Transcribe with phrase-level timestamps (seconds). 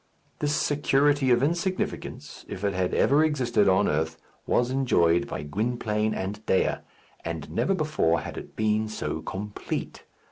[0.39, 6.15] This security of insignificance, if it had ever existed on earth, was enjoyed by Gwynplaine
[6.15, 6.77] and Dea,
[7.23, 10.05] and never before had it been so complete.